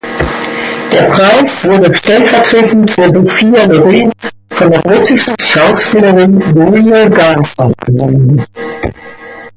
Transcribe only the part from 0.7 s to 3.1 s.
Der Preis wurde stellvertretend